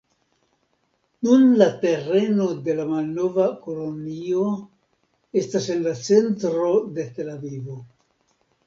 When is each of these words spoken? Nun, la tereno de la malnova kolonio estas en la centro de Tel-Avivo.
Nun, 1.27 1.43
la 1.61 1.67
tereno 1.83 2.47
de 2.69 2.75
la 2.81 2.85
malnova 2.95 3.45
kolonio 3.67 4.49
estas 5.45 5.71
en 5.77 5.87
la 5.91 5.95
centro 6.05 6.77
de 6.99 7.09
Tel-Avivo. 7.21 7.81